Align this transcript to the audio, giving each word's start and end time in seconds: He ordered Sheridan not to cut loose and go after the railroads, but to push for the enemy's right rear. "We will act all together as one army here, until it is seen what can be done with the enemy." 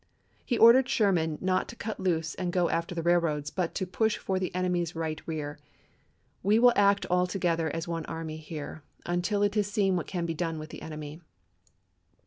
He 0.43 0.57
ordered 0.57 0.89
Sheridan 0.89 1.37
not 1.41 1.67
to 1.67 1.75
cut 1.75 1.99
loose 1.99 2.33
and 2.33 2.51
go 2.51 2.71
after 2.71 2.95
the 2.95 3.03
railroads, 3.03 3.51
but 3.51 3.75
to 3.75 3.85
push 3.85 4.17
for 4.17 4.39
the 4.39 4.49
enemy's 4.55 4.95
right 4.95 5.21
rear. 5.27 5.59
"We 6.41 6.57
will 6.57 6.73
act 6.75 7.05
all 7.05 7.27
together 7.27 7.69
as 7.69 7.87
one 7.87 8.07
army 8.07 8.37
here, 8.37 8.81
until 9.05 9.43
it 9.43 9.55
is 9.55 9.71
seen 9.71 9.95
what 9.95 10.07
can 10.07 10.25
be 10.25 10.33
done 10.33 10.57
with 10.57 10.69
the 10.69 10.81
enemy." 10.81 11.21